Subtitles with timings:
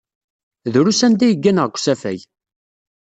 [0.73, 2.19] Drus anda i gganeɣ deg usafag.